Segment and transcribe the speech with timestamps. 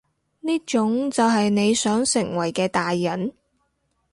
[0.39, 3.33] 呢種就係你想成為嘅大人？